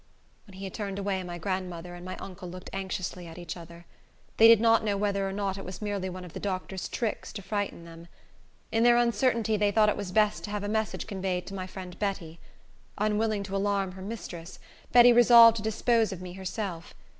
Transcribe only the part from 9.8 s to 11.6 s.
it was best to have a message conveyed to